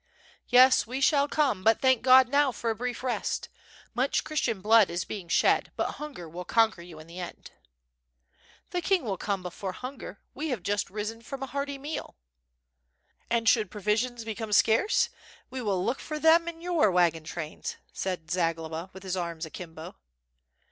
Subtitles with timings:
[0.47, 3.49] "Yes, we shall come, but thank God now for a brief rest.
[3.93, 7.51] Much Christian blood is being ghed, but hunger will conquer you in the end."
[8.71, 12.15] "The king will come before hunger; we have just risen from a hearty meal."
[13.29, 15.09] "And should provisions became scarce
[15.51, 19.97] we will look for them in your wagon trains," said Zagloba, with his arms akimbo.